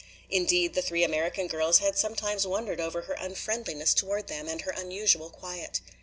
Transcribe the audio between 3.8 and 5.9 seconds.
toward them and her unusual quiet.